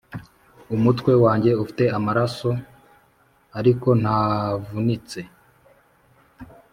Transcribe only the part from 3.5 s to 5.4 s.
ariko ntavunitse.